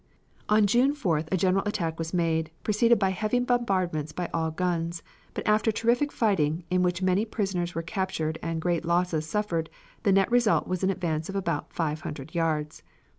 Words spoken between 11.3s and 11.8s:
about